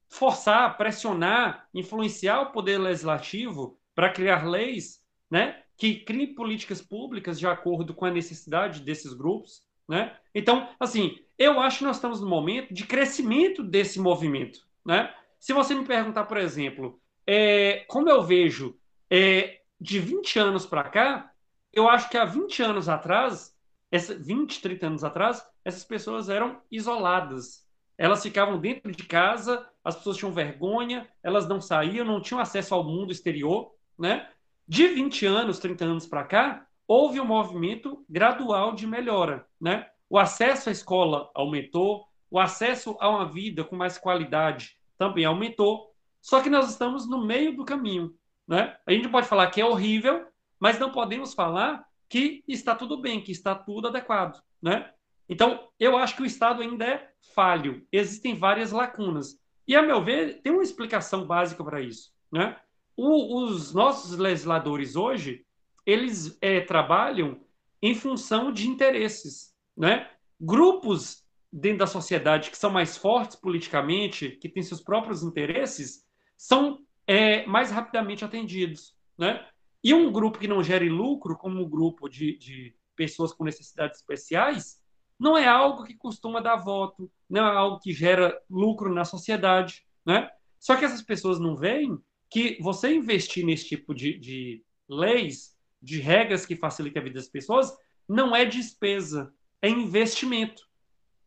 forçar, 0.08 0.77
pressionar, 0.77 1.67
influenciar 1.74 2.41
o 2.41 2.51
poder 2.51 2.77
legislativo 2.77 3.79
para 3.96 4.13
criar 4.13 4.48
leis, 4.48 5.03
né? 5.32 5.62
Que 5.77 5.95
criem 5.95 6.33
políticas 6.33 6.81
públicas 6.81 7.39
de 7.39 7.47
acordo 7.47 7.93
com 7.93 8.05
a 8.05 8.11
necessidade 8.11 8.81
desses 8.81 9.13
grupos, 9.13 9.61
né? 9.87 10.15
Então, 10.33 10.69
assim, 10.79 11.19
eu 11.37 11.59
acho 11.59 11.79
que 11.79 11.83
nós 11.83 11.97
estamos 11.97 12.21
no 12.21 12.27
momento 12.27 12.73
de 12.73 12.85
crescimento 12.85 13.63
desse 13.63 13.99
movimento, 13.99 14.59
né? 14.85 15.13
Se 15.39 15.51
você 15.51 15.75
me 15.75 15.85
perguntar, 15.85 16.25
por 16.25 16.37
exemplo, 16.37 17.01
é, 17.27 17.85
como 17.87 18.09
eu 18.09 18.23
vejo 18.23 18.77
é, 19.09 19.61
de 19.79 19.99
20 19.99 20.39
anos 20.39 20.65
para 20.65 20.85
cá, 20.85 21.31
eu 21.71 21.89
acho 21.89 22.09
que 22.09 22.17
há 22.17 22.23
20 22.23 22.61
anos 22.61 22.87
atrás, 22.87 23.53
essa, 23.91 24.15
20, 24.15 24.61
30 24.61 24.87
anos 24.87 25.03
atrás, 25.03 25.45
essas 25.65 25.83
pessoas 25.83 26.29
eram 26.29 26.61
isoladas. 26.71 27.67
Elas 27.97 28.23
ficavam 28.23 28.59
dentro 28.59 28.91
de 28.91 29.03
casa, 29.03 29.67
as 29.83 29.95
pessoas 29.95 30.17
tinham 30.17 30.31
vergonha, 30.31 31.07
elas 31.21 31.47
não 31.47 31.59
saíam, 31.59 32.05
não 32.05 32.21
tinham 32.21 32.39
acesso 32.39 32.73
ao 32.73 32.83
mundo 32.83 33.11
exterior, 33.11 33.73
né? 33.97 34.29
De 34.67 34.88
20 34.88 35.25
anos, 35.25 35.60
30 35.60 35.86
anos 35.86 36.08
para 36.08 36.24
cá, 36.24 36.67
houve 36.88 37.20
um 37.20 37.25
movimento 37.25 38.05
gradual 38.10 38.74
de 38.74 38.88
melhora, 38.88 39.46
né? 39.60 39.88
O 40.10 40.17
acesso 40.17 40.70
à 40.70 40.72
escola 40.72 41.29
aumentou, 41.34 42.05
o 42.29 42.39
acesso 42.39 42.96
a 43.00 43.10
uma 43.10 43.25
vida 43.25 43.63
com 43.63 43.75
mais 43.75 43.98
qualidade 43.98 44.77
também 44.98 45.25
aumentou. 45.25 45.93
Só 46.22 46.41
que 46.41 46.50
nós 46.50 46.70
estamos 46.70 47.10
no 47.10 47.25
meio 47.25 47.55
do 47.55 47.65
caminho, 47.65 48.13
né? 48.48 48.77
A 48.86 48.91
gente 48.91 49.10
pode 49.10 49.27
falar 49.27 49.48
que 49.48 49.60
é 49.60 49.65
horrível, 49.65 50.25
mas 50.60 50.79
não 50.79 50.91
podemos 50.91 51.34
falar 51.34 51.84
que 52.08 52.43
está 52.48 52.75
tudo 52.75 53.01
bem, 53.01 53.22
que 53.22 53.32
está 53.32 53.55
tudo 53.55 53.88
adequado, 53.88 54.41
né? 54.62 54.91
Então, 55.27 55.67
eu 55.79 55.98
acho 55.98 56.15
que 56.15 56.22
o 56.22 56.25
Estado 56.25 56.62
ainda 56.62 56.86
é 56.86 57.10
falho. 57.34 57.86
Existem 57.91 58.38
várias 58.38 58.72
lacunas. 58.72 59.39
E, 59.67 59.75
a 59.75 59.82
meu 59.82 60.03
ver, 60.03 60.41
tem 60.41 60.51
uma 60.51 60.63
explicação 60.63 61.25
básica 61.25 61.63
para 61.63 61.82
isso, 61.82 62.13
né? 62.32 62.58
O, 62.95 63.43
os 63.43 63.73
nossos 63.73 64.17
legisladores 64.17 64.95
hoje, 64.95 65.45
eles 65.85 66.38
é, 66.41 66.62
trabalham 66.62 67.41
em 67.81 67.95
função 67.95 68.51
de 68.51 68.67
interesses, 68.67 69.53
né? 69.75 70.09
Grupos 70.39 71.23
dentro 71.51 71.79
da 71.79 71.88
sociedade 71.88 72.50
que 72.50 72.57
são 72.57 72.71
mais 72.71 72.97
fortes 72.97 73.35
politicamente, 73.35 74.31
que 74.31 74.50
têm 74.50 74.63
seus 74.63 74.81
próprios 74.81 75.21
interesses, 75.21 76.03
são 76.38 76.79
é, 77.05 77.45
mais 77.45 77.71
rapidamente 77.71 78.23
atendidos, 78.23 78.95
né? 79.17 79.45
E 79.83 79.93
um 79.93 80.12
grupo 80.12 80.39
que 80.39 80.47
não 80.47 80.63
gere 80.63 80.89
lucro, 80.89 81.38
como 81.38 81.62
um 81.62 81.69
grupo 81.69 82.07
de, 82.07 82.38
de 82.38 82.75
pessoas 82.95 83.33
com 83.33 83.43
necessidades 83.43 84.00
especiais, 84.00 84.81
não 85.19 85.38
é 85.38 85.47
algo 85.47 85.83
que 85.83 85.93
costuma 85.93 86.39
dar 86.39 86.55
voto, 86.55 87.12
não 87.29 87.45
é 87.45 87.55
algo 87.55 87.79
que 87.79 87.91
gera 87.91 88.39
lucro 88.50 88.93
na 88.93 89.05
sociedade, 89.05 89.85
né? 90.05 90.29
Só 90.59 90.75
que 90.75 90.85
essas 90.85 91.01
pessoas 91.01 91.39
não 91.39 91.55
veem 91.55 91.97
que 92.33 92.57
você 92.59 92.91
investir 92.91 93.45
nesse 93.45 93.67
tipo 93.67 93.93
de, 93.93 94.17
de 94.17 94.65
leis, 94.89 95.55
de 95.79 95.99
regras 95.99 96.47
que 96.47 96.55
facilitem 96.55 96.99
a 96.99 97.03
vida 97.03 97.19
das 97.19 97.27
pessoas, 97.27 97.71
não 98.09 98.35
é 98.35 98.43
despesa, 98.43 99.31
é 99.61 99.69
investimento. 99.69 100.63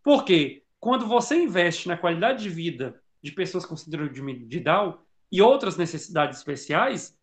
Por 0.02 0.25
quê? 0.25 0.64
Quando 0.80 1.06
você 1.06 1.36
investe 1.36 1.86
na 1.86 1.96
qualidade 1.96 2.42
de 2.42 2.48
vida 2.48 3.00
de 3.22 3.30
pessoas 3.30 3.64
com 3.64 3.76
síndrome 3.76 4.46
de 4.46 4.58
Down 4.58 4.98
e 5.30 5.40
outras 5.40 5.76
necessidades 5.76 6.38
especiais, 6.38 7.16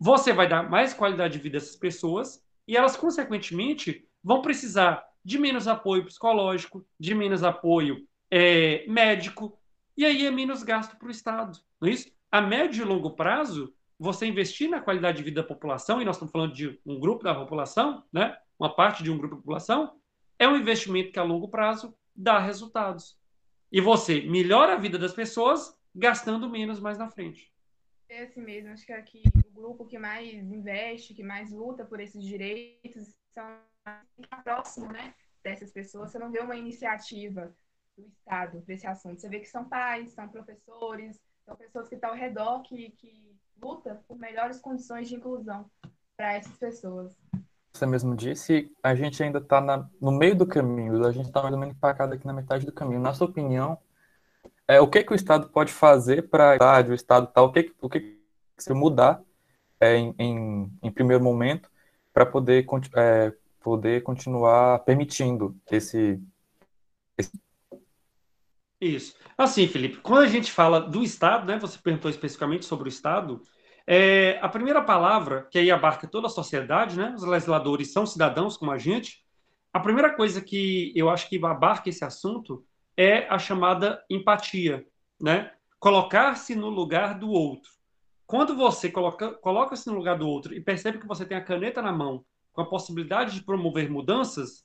você 0.00 0.32
vai 0.32 0.48
dar 0.48 0.70
mais 0.70 0.94
qualidade 0.94 1.34
de 1.34 1.42
vida 1.42 1.58
a 1.58 1.60
essas 1.60 1.76
pessoas 1.76 2.42
e 2.66 2.74
elas, 2.74 2.96
consequentemente, 2.96 4.08
vão 4.24 4.40
precisar 4.40 5.04
de 5.22 5.38
menos 5.38 5.68
apoio 5.68 6.06
psicológico, 6.06 6.86
de 6.98 7.14
menos 7.14 7.44
apoio 7.44 8.08
é, 8.30 8.86
médico, 8.88 9.58
e 9.94 10.06
aí 10.06 10.24
é 10.24 10.30
menos 10.30 10.62
gasto 10.62 10.96
para 10.96 11.08
o 11.08 11.10
Estado. 11.10 11.58
Não 11.78 11.88
é 11.88 11.92
isso? 11.92 12.15
A 12.36 12.40
médio 12.42 12.82
e 12.82 12.84
longo 12.84 13.12
prazo, 13.12 13.74
você 13.98 14.26
investir 14.26 14.68
na 14.68 14.78
qualidade 14.78 15.16
de 15.16 15.22
vida 15.22 15.40
da 15.40 15.48
população, 15.48 16.02
e 16.02 16.04
nós 16.04 16.16
estamos 16.16 16.30
falando 16.30 16.52
de 16.52 16.78
um 16.84 17.00
grupo 17.00 17.24
da 17.24 17.34
população, 17.34 18.04
né? 18.12 18.36
uma 18.58 18.76
parte 18.76 19.02
de 19.02 19.10
um 19.10 19.16
grupo 19.16 19.36
da 19.36 19.40
população, 19.40 19.98
é 20.38 20.46
um 20.46 20.54
investimento 20.54 21.12
que 21.12 21.18
a 21.18 21.22
longo 21.22 21.48
prazo 21.48 21.96
dá 22.14 22.38
resultados. 22.38 23.18
E 23.72 23.80
você 23.80 24.20
melhora 24.20 24.74
a 24.74 24.76
vida 24.76 24.98
das 24.98 25.14
pessoas 25.14 25.74
gastando 25.94 26.50
menos 26.50 26.78
mais 26.78 26.98
na 26.98 27.08
frente. 27.08 27.50
É 28.06 28.24
assim 28.24 28.42
mesmo, 28.42 28.70
acho 28.70 28.84
que 28.84 28.92
aqui 28.92 29.22
o 29.34 29.50
grupo 29.54 29.86
que 29.86 29.98
mais 29.98 30.30
investe, 30.34 31.14
que 31.14 31.22
mais 31.22 31.50
luta 31.50 31.86
por 31.86 32.00
esses 32.00 32.22
direitos, 32.22 33.16
são 33.30 33.46
próximo, 34.44 34.92
né, 34.92 35.14
dessas 35.42 35.72
pessoas. 35.72 36.12
Você 36.12 36.18
não 36.18 36.30
vê 36.30 36.40
uma 36.40 36.54
iniciativa 36.54 37.56
do 37.96 38.06
Estado 38.06 38.60
para 38.60 38.74
esse 38.74 38.86
assunto. 38.86 39.18
Você 39.18 39.28
vê 39.30 39.40
que 39.40 39.48
são 39.48 39.66
pais, 39.66 40.10
são 40.10 40.28
professores, 40.28 41.18
são 41.46 41.56
pessoas 41.56 41.88
que 41.88 41.94
estão 41.94 42.10
ao 42.10 42.16
redor 42.16 42.62
que, 42.62 42.90
que 42.90 43.36
lutam 43.62 43.96
por 44.08 44.18
melhores 44.18 44.58
condições 44.58 45.08
de 45.08 45.14
inclusão 45.14 45.70
para 46.16 46.34
essas 46.34 46.56
pessoas. 46.58 47.16
Você 47.72 47.86
mesmo 47.86 48.16
disse, 48.16 48.74
a 48.82 48.94
gente 48.94 49.22
ainda 49.22 49.38
está 49.38 49.88
no 50.00 50.10
meio 50.10 50.34
do 50.34 50.46
caminho, 50.46 51.06
a 51.06 51.12
gente 51.12 51.26
está 51.26 51.42
mais 51.42 51.54
ou 51.54 51.60
menos 51.60 51.76
empacado 51.76 52.14
aqui 52.14 52.26
na 52.26 52.32
metade 52.32 52.66
do 52.66 52.72
caminho. 52.72 53.00
Na 53.00 53.12
sua 53.14 53.28
opinião, 53.28 53.78
é, 54.66 54.80
o 54.80 54.88
que, 54.88 55.04
que 55.04 55.12
o 55.12 55.14
Estado 55.14 55.48
pode 55.50 55.72
fazer 55.72 56.28
para 56.28 56.84
o 56.88 56.94
Estado 56.94 57.28
tal, 57.28 57.46
o 57.46 57.52
que, 57.52 57.72
o 57.80 57.88
que 57.88 58.18
se 58.58 58.72
mudar 58.72 59.22
é, 59.78 59.96
em, 59.96 60.14
em, 60.18 60.72
em, 60.82 60.90
primeiro 60.90 61.22
momento 61.22 61.70
para 62.12 62.24
poder, 62.24 62.66
é, 62.96 63.32
poder 63.60 64.02
continuar 64.02 64.78
permitindo 64.80 65.54
esse, 65.70 66.20
Isso. 68.80 69.16
Assim, 69.38 69.66
Felipe, 69.66 69.98
quando 69.98 70.24
a 70.24 70.28
gente 70.28 70.52
fala 70.52 70.80
do 70.80 71.02
Estado, 71.02 71.46
né, 71.46 71.58
você 71.58 71.78
perguntou 71.78 72.10
especificamente 72.10 72.66
sobre 72.66 72.88
o 72.88 72.90
Estado, 72.90 73.40
é, 73.86 74.38
a 74.42 74.48
primeira 74.48 74.82
palavra, 74.82 75.46
que 75.50 75.58
aí 75.58 75.70
abarca 75.70 76.06
toda 76.06 76.26
a 76.26 76.30
sociedade, 76.30 76.96
né, 76.96 77.14
os 77.16 77.24
legisladores 77.24 77.92
são 77.92 78.04
cidadãos 78.04 78.56
como 78.56 78.72
a 78.72 78.78
gente, 78.78 79.24
a 79.72 79.80
primeira 79.80 80.14
coisa 80.14 80.40
que 80.40 80.90
eu 80.96 81.10
acho 81.10 81.28
que 81.28 81.42
abarca 81.44 81.90
esse 81.90 82.04
assunto 82.04 82.64
é 82.96 83.28
a 83.28 83.38
chamada 83.38 84.02
empatia, 84.08 84.86
né? 85.20 85.52
Colocar-se 85.78 86.54
no 86.54 86.70
lugar 86.70 87.18
do 87.18 87.30
outro. 87.30 87.70
Quando 88.26 88.56
você 88.56 88.90
coloca, 88.90 89.34
coloca-se 89.34 89.86
no 89.88 89.94
lugar 89.94 90.16
do 90.16 90.26
outro 90.26 90.54
e 90.54 90.62
percebe 90.62 90.98
que 90.98 91.06
você 91.06 91.26
tem 91.26 91.36
a 91.36 91.44
caneta 91.44 91.82
na 91.82 91.92
mão 91.92 92.24
com 92.54 92.62
a 92.62 92.66
possibilidade 92.66 93.34
de 93.34 93.44
promover 93.44 93.90
mudanças, 93.90 94.64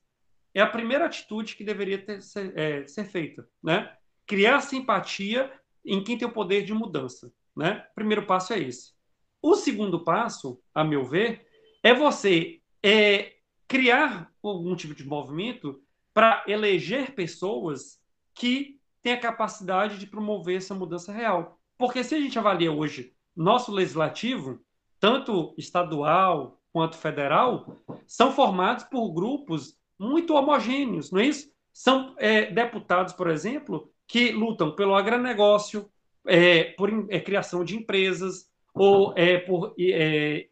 é 0.54 0.62
a 0.62 0.68
primeira 0.68 1.06
atitude 1.06 1.58
que 1.58 1.66
deveria 1.66 1.98
ter, 1.98 2.22
ser, 2.22 2.58
é, 2.58 2.88
ser 2.88 3.04
feita, 3.04 3.46
né? 3.62 3.94
Criar 4.32 4.62
simpatia 4.62 5.52
em 5.84 6.02
quem 6.02 6.18
tem 6.18 6.26
o 6.26 6.32
poder 6.32 6.64
de 6.64 6.74
mudança, 6.74 7.34
né? 7.54 7.86
O 7.92 7.96
primeiro 7.96 8.26
passo 8.26 8.54
é 8.54 8.60
esse. 8.60 8.94
O 9.42 9.58
segundo 9.58 10.06
passo, 10.06 10.58
a 10.74 10.86
meu 10.86 11.04
ver, 11.04 11.46
é 11.84 11.94
você 11.94 12.62
é, 12.82 13.34
criar 13.68 14.32
algum 14.42 14.74
tipo 14.74 14.96
de 14.96 15.06
movimento 15.06 15.84
para 16.14 16.46
eleger 16.48 17.14
pessoas 17.14 18.00
que 18.34 18.80
tem 19.04 19.12
a 19.12 19.20
capacidade 19.20 20.00
de 20.00 20.08
promover 20.08 20.56
essa 20.56 20.74
mudança 20.74 21.12
real. 21.12 21.60
Porque 21.78 22.02
se 22.02 22.16
a 22.16 22.22
gente 22.22 22.40
avalia 22.40 22.72
hoje 22.72 23.14
nosso 23.36 23.70
legislativo, 23.70 24.62
tanto 24.98 25.54
estadual 25.58 26.58
quanto 26.72 26.96
federal, 26.96 27.76
são 28.08 28.32
formados 28.32 28.86
por 28.86 29.12
grupos 29.12 29.78
muito 30.00 30.36
homogêneos, 30.36 31.12
não 31.12 31.20
é 31.20 31.26
isso? 31.26 31.52
São 31.74 32.16
é, 32.18 32.50
deputados, 32.50 33.12
por 33.12 33.30
exemplo, 33.30 33.91
que 34.12 34.30
lutam 34.34 34.76
pelo 34.76 34.94
agronegócio, 34.94 35.90
é, 36.28 36.66
por 36.74 36.90
é, 37.10 37.18
criação 37.22 37.64
de 37.64 37.78
empresas, 37.78 38.52
ou 38.74 39.14
é, 39.16 39.38
por 39.38 39.74
é, 39.80 40.50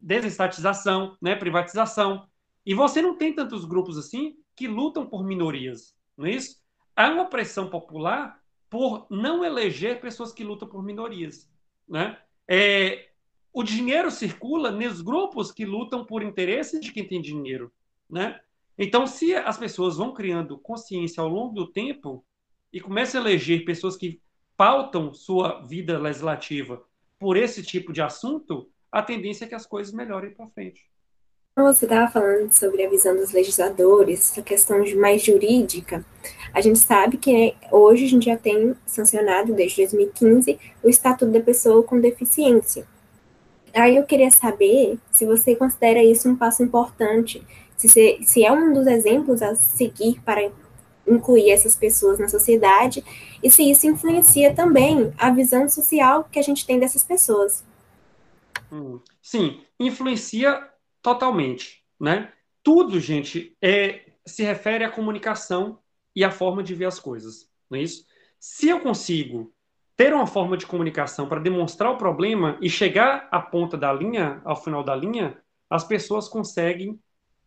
desestatização, 0.00 1.16
né, 1.20 1.34
privatização. 1.34 2.28
E 2.64 2.72
você 2.72 3.02
não 3.02 3.16
tem 3.16 3.34
tantos 3.34 3.64
grupos 3.64 3.98
assim 3.98 4.36
que 4.54 4.68
lutam 4.68 5.04
por 5.04 5.24
minorias, 5.24 5.92
não 6.16 6.26
é 6.26 6.30
isso? 6.30 6.62
há 6.94 7.10
uma 7.10 7.24
pressão 7.24 7.68
popular 7.68 8.40
por 8.70 9.08
não 9.10 9.44
eleger 9.44 10.00
pessoas 10.00 10.32
que 10.32 10.44
lutam 10.44 10.68
por 10.68 10.80
minorias. 10.80 11.50
Né? 11.88 12.16
É, 12.46 13.08
o 13.52 13.64
dinheiro 13.64 14.08
circula 14.08 14.70
nos 14.70 15.00
grupos 15.00 15.50
que 15.50 15.64
lutam 15.64 16.04
por 16.04 16.22
interesses 16.22 16.80
de 16.80 16.92
quem 16.92 17.04
tem 17.04 17.20
dinheiro. 17.20 17.72
Né? 18.08 18.40
Então, 18.78 19.04
se 19.04 19.34
as 19.34 19.58
pessoas 19.58 19.96
vão 19.96 20.14
criando 20.14 20.56
consciência 20.56 21.20
ao 21.20 21.28
longo 21.28 21.54
do 21.56 21.66
tempo 21.66 22.24
e 22.74 22.80
começam 22.80 23.20
a 23.20 23.24
eleger 23.24 23.64
pessoas 23.64 23.96
que 23.96 24.20
pautam 24.56 25.14
sua 25.14 25.64
vida 25.64 25.96
legislativa 25.96 26.82
por 27.20 27.36
esse 27.36 27.62
tipo 27.62 27.92
de 27.92 28.02
assunto, 28.02 28.68
a 28.90 29.00
tendência 29.00 29.44
é 29.44 29.48
que 29.48 29.54
as 29.54 29.64
coisas 29.64 29.94
melhorem 29.94 30.32
para 30.32 30.48
frente. 30.48 30.82
você 31.56 31.84
estava 31.84 32.10
falando 32.10 32.52
sobre 32.52 32.84
a 32.84 32.90
visão 32.90 33.14
dos 33.14 33.32
legisladores, 33.32 34.32
essa 34.32 34.42
questão 34.42 34.82
de 34.82 34.96
mais 34.96 35.22
jurídica, 35.22 36.04
a 36.52 36.60
gente 36.60 36.80
sabe 36.80 37.16
que 37.16 37.54
hoje 37.70 38.06
a 38.06 38.08
gente 38.08 38.26
já 38.26 38.36
tem 38.36 38.74
sancionado, 38.84 39.54
desde 39.54 39.76
2015, 39.76 40.58
o 40.82 40.88
Estatuto 40.88 41.30
da 41.30 41.40
Pessoa 41.40 41.84
com 41.84 42.00
Deficiência. 42.00 42.88
Aí 43.72 43.96
eu 43.96 44.04
queria 44.04 44.32
saber 44.32 44.98
se 45.12 45.24
você 45.24 45.54
considera 45.54 46.02
isso 46.02 46.28
um 46.28 46.36
passo 46.36 46.62
importante, 46.64 47.44
se, 47.76 48.18
se 48.22 48.44
é 48.44 48.50
um 48.50 48.72
dos 48.72 48.86
exemplos 48.88 49.42
a 49.42 49.54
seguir 49.54 50.20
para 50.22 50.50
incluir 51.06 51.50
essas 51.50 51.76
pessoas 51.76 52.18
na 52.18 52.28
sociedade 52.28 53.04
e 53.42 53.50
se 53.50 53.70
isso 53.70 53.86
influencia 53.86 54.54
também 54.54 55.12
a 55.18 55.30
visão 55.30 55.68
social 55.68 56.24
que 56.24 56.38
a 56.38 56.42
gente 56.42 56.66
tem 56.66 56.78
dessas 56.78 57.04
pessoas. 57.04 57.64
Hum, 58.72 59.00
sim, 59.22 59.60
influencia 59.78 60.68
totalmente, 61.02 61.84
né? 62.00 62.32
Tudo, 62.62 62.98
gente, 62.98 63.56
é, 63.60 64.06
se 64.26 64.42
refere 64.42 64.84
à 64.84 64.90
comunicação 64.90 65.78
e 66.16 66.24
à 66.24 66.30
forma 66.30 66.62
de 66.62 66.74
ver 66.74 66.86
as 66.86 66.98
coisas, 66.98 67.48
não 67.70 67.78
é 67.78 67.82
isso? 67.82 68.06
Se 68.40 68.68
eu 68.68 68.80
consigo 68.80 69.52
ter 69.96 70.12
uma 70.12 70.26
forma 70.26 70.56
de 70.56 70.66
comunicação 70.66 71.28
para 71.28 71.40
demonstrar 71.40 71.92
o 71.92 71.98
problema 71.98 72.58
e 72.60 72.68
chegar 72.68 73.28
à 73.30 73.40
ponta 73.40 73.76
da 73.76 73.92
linha, 73.92 74.40
ao 74.44 74.56
final 74.56 74.82
da 74.82 74.94
linha, 74.94 75.38
as 75.70 75.84
pessoas 75.84 76.28
conseguem 76.28 76.98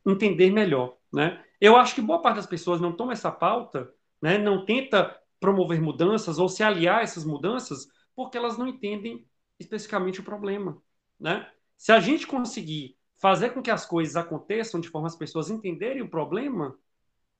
entender 0.06 0.52
melhor, 0.52 0.98
né? 1.12 1.44
Eu 1.60 1.76
acho 1.76 1.96
que 1.96 2.02
boa 2.02 2.22
parte 2.22 2.38
das 2.38 2.46
pessoas 2.46 2.80
não 2.82 2.92
toma 2.96 3.14
essa 3.14 3.32
pauta, 3.32 3.92
né? 4.22 4.38
Não 4.38 4.66
tenta 4.66 5.18
promover 5.40 5.82
mudanças 5.82 6.40
ou 6.40 6.50
se 6.50 6.64
aliar 6.64 7.00
a 7.00 7.02
essas 7.04 7.26
mudanças 7.26 7.88
porque 8.16 8.38
elas 8.38 8.58
não 8.58 8.68
entendem 8.68 9.28
especificamente 9.60 10.20
o 10.20 10.24
problema, 10.24 10.82
né? 11.20 11.50
Se 11.78 11.92
a 11.92 12.00
gente 12.00 12.26
conseguir 12.26 12.98
fazer 13.20 13.52
com 13.52 13.62
que 13.62 13.72
as 13.72 13.86
coisas 13.86 14.16
aconteçam 14.16 14.80
de 14.80 14.90
forma 14.90 15.08
as 15.08 15.16
pessoas 15.16 15.50
entenderem 15.50 16.02
o 16.02 16.10
problema, 16.10 16.78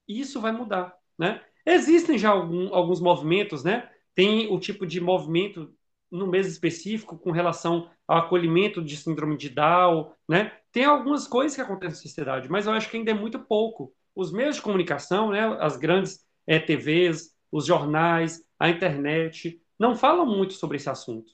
isso 0.08 0.40
vai 0.40 0.52
mudar, 0.52 0.96
né? 1.18 1.44
Existem 1.66 2.18
já 2.18 2.30
algum, 2.30 2.74
alguns 2.74 3.00
movimentos, 3.02 3.64
né? 3.64 3.90
Tem 4.16 4.52
o 4.52 4.60
tipo 4.60 4.86
de 4.86 5.02
movimento 5.02 5.74
no 6.10 6.28
mês 6.28 6.48
específico 6.48 7.18
com 7.18 7.32
relação 7.32 7.90
ao 8.08 8.20
acolhimento 8.20 8.82
de 8.84 8.96
síndrome 8.96 9.38
de 9.38 9.50
Down, 9.50 10.12
né? 10.28 10.58
Tem 10.72 10.86
algumas 10.86 11.28
coisas 11.28 11.56
que 11.56 11.62
acontecem 11.62 11.98
na 11.98 12.02
sociedade, 12.02 12.50
mas 12.50 12.66
eu 12.66 12.74
acho 12.74 12.90
que 12.90 12.98
ainda 12.98 13.12
é 13.12 13.14
muito 13.14 13.40
pouco. 13.40 13.94
Os 14.18 14.32
meios 14.32 14.56
de 14.56 14.64
comunicação, 14.64 15.30
né? 15.30 15.46
As 15.60 15.78
grandes 15.78 16.22
é, 16.48 16.58
TVs, 16.58 17.30
os 17.52 17.68
jornais, 17.68 18.42
a 18.60 18.68
internet, 18.68 19.62
não 19.78 19.96
falam 19.96 20.26
muito 20.26 20.54
sobre 20.54 20.78
esse 20.78 20.90
assunto. 20.90 21.32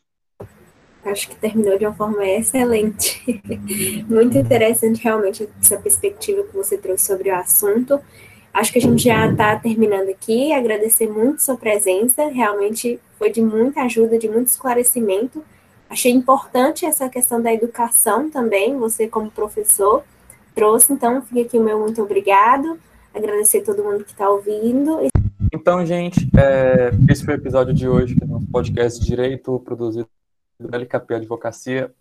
Acho 1.05 1.29
que 1.29 1.35
terminou 1.37 1.77
de 1.77 1.85
uma 1.85 1.95
forma 1.95 2.25
excelente. 2.25 3.23
Muito 4.07 4.37
interessante, 4.37 5.01
realmente, 5.01 5.49
essa 5.61 5.77
perspectiva 5.77 6.43
que 6.43 6.53
você 6.53 6.77
trouxe 6.77 7.05
sobre 7.05 7.29
o 7.29 7.35
assunto. 7.35 7.99
Acho 8.53 8.71
que 8.73 8.79
a 8.79 8.81
gente 8.81 9.03
já 9.03 9.29
está 9.29 9.57
terminando 9.57 10.09
aqui. 10.09 10.51
Agradecer 10.51 11.09
muito 11.09 11.41
sua 11.41 11.57
presença. 11.57 12.27
Realmente 12.27 12.99
foi 13.17 13.29
de 13.31 13.41
muita 13.41 13.81
ajuda, 13.81 14.17
de 14.17 14.29
muito 14.29 14.47
esclarecimento. 14.47 15.43
Achei 15.89 16.11
importante 16.11 16.85
essa 16.85 17.09
questão 17.09 17.41
da 17.41 17.53
educação 17.53 18.29
também, 18.29 18.77
você 18.77 19.07
como 19.07 19.31
professor 19.31 20.03
trouxe. 20.53 20.93
Então, 20.93 21.21
fica 21.21 21.41
aqui 21.41 21.57
o 21.57 21.63
meu 21.63 21.79
muito 21.79 22.01
obrigado. 22.01 22.79
Agradecer 23.13 23.59
a 23.59 23.63
todo 23.65 23.83
mundo 23.83 24.03
que 24.03 24.11
está 24.11 24.29
ouvindo. 24.29 24.99
Então, 25.51 25.85
gente, 25.85 26.29
é, 26.37 26.89
esse 27.11 27.23
foi 27.23 27.35
o 27.35 27.37
episódio 27.37 27.73
de 27.73 27.87
hoje 27.87 28.15
do 28.15 28.25
nosso 28.25 28.47
podcast 28.47 29.03
Direito, 29.03 29.59
produzido 29.59 30.09
do 30.59 30.75
LKP 30.75 31.15
Advocacia. 31.15 31.93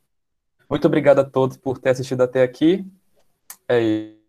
Muito 0.71 0.87
obrigado 0.87 1.19
a 1.19 1.25
todos 1.25 1.57
por 1.57 1.79
ter 1.79 1.91
assistido 1.91 2.23
até 2.23 2.43
aqui. 2.43 2.85
É 3.69 3.81
isso. 3.81 4.22